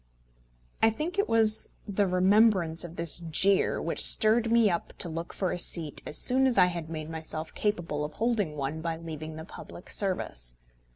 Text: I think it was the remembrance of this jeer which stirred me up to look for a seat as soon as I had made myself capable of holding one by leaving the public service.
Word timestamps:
I 0.81 0.89
think 0.89 1.19
it 1.19 1.29
was 1.29 1.69
the 1.87 2.07
remembrance 2.07 2.83
of 2.83 2.95
this 2.95 3.19
jeer 3.19 3.79
which 3.79 4.03
stirred 4.03 4.51
me 4.51 4.67
up 4.67 4.93
to 4.97 5.07
look 5.09 5.31
for 5.31 5.51
a 5.51 5.59
seat 5.59 6.01
as 6.07 6.17
soon 6.17 6.47
as 6.47 6.57
I 6.57 6.65
had 6.73 6.89
made 6.89 7.07
myself 7.11 7.53
capable 7.53 8.03
of 8.03 8.13
holding 8.13 8.55
one 8.57 8.81
by 8.81 8.97
leaving 8.97 9.35
the 9.35 9.45
public 9.45 9.91
service. 9.91 10.55